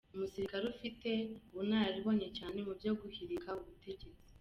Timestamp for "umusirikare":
0.15-0.65